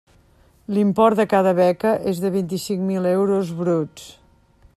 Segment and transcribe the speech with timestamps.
[0.77, 4.11] L'import de cada beca és de vint-i-cinc mil euros bruts.